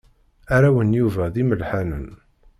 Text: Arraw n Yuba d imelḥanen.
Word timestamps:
Arraw 0.55 0.77
n 0.83 0.91
Yuba 0.99 1.23
d 1.33 1.35
imelḥanen. 1.41 2.07